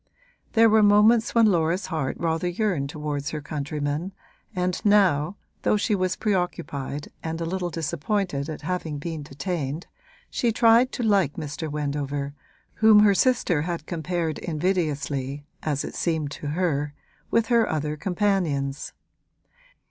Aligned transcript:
There 0.53 0.67
were 0.67 0.81
moments 0.81 1.35
when 1.35 1.45
Laura's 1.45 1.85
heart 1.85 2.17
rather 2.19 2.47
yearned 2.47 2.89
towards 2.89 3.29
her 3.29 3.39
countrymen, 3.39 4.13
and 4.55 4.83
now, 4.83 5.35
though 5.61 5.77
she 5.77 5.93
was 5.93 6.15
preoccupied 6.15 7.09
and 7.21 7.39
a 7.39 7.45
little 7.45 7.69
disappointed 7.69 8.49
at 8.49 8.61
having 8.63 8.97
been 8.97 9.21
detained, 9.21 9.85
she 10.31 10.51
tried 10.51 10.91
to 10.93 11.03
like 11.03 11.33
Mr. 11.33 11.69
Wendover, 11.69 12.33
whom 12.73 13.01
her 13.01 13.13
sister 13.13 13.61
had 13.61 13.85
compared 13.85 14.39
invidiously, 14.39 15.45
as 15.61 15.83
it 15.85 15.93
seemed 15.93 16.31
to 16.31 16.47
her, 16.47 16.95
with 17.29 17.49
her 17.49 17.69
other 17.69 17.95
companions. 17.95 18.93